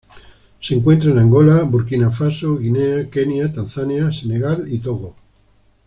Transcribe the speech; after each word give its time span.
Se 0.59 0.73
encuentra 0.73 1.11
en 1.11 1.19
Angola 1.19 1.61
Burkina 1.61 2.09
Faso, 2.09 2.57
Guinea, 2.57 3.07
Kenia, 3.11 3.53
Tanzania, 3.53 4.11
Senegal 4.11 4.65
y 4.67 4.79
Togo. 4.79 5.13